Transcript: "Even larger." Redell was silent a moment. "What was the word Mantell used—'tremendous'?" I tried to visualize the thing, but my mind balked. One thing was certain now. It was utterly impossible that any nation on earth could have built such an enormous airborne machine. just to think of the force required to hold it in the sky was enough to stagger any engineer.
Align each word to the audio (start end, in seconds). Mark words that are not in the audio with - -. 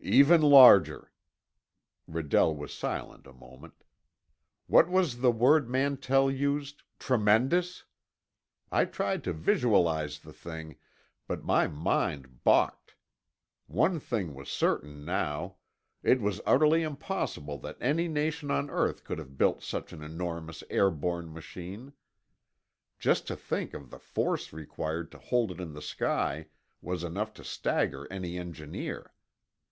"Even 0.00 0.40
larger." 0.42 1.12
Redell 2.08 2.56
was 2.56 2.72
silent 2.72 3.26
a 3.26 3.32
moment. 3.32 3.84
"What 4.66 4.88
was 4.88 5.18
the 5.20 5.30
word 5.30 5.68
Mantell 5.68 6.30
used—'tremendous'?" 6.30 7.84
I 8.72 8.86
tried 8.86 9.22
to 9.24 9.32
visualize 9.32 10.20
the 10.20 10.32
thing, 10.32 10.76
but 11.28 11.44
my 11.44 11.68
mind 11.68 12.42
balked. 12.42 12.94
One 13.66 14.00
thing 14.00 14.34
was 14.34 14.48
certain 14.48 15.04
now. 15.04 15.56
It 16.02 16.20
was 16.20 16.40
utterly 16.46 16.82
impossible 16.82 17.58
that 17.58 17.76
any 17.80 18.08
nation 18.08 18.50
on 18.50 18.70
earth 18.70 19.04
could 19.04 19.18
have 19.18 19.38
built 19.38 19.62
such 19.62 19.92
an 19.92 20.02
enormous 20.02 20.64
airborne 20.70 21.32
machine. 21.32 21.92
just 22.98 23.26
to 23.28 23.36
think 23.36 23.74
of 23.74 23.90
the 23.90 24.00
force 24.00 24.52
required 24.52 25.12
to 25.12 25.18
hold 25.18 25.52
it 25.52 25.60
in 25.60 25.72
the 25.74 25.82
sky 25.82 26.46
was 26.80 27.04
enough 27.04 27.34
to 27.34 27.44
stagger 27.44 28.08
any 28.10 28.38
engineer. 28.38 29.12